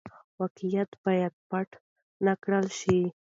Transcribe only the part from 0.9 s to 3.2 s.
بايد پټ نه کړل شي.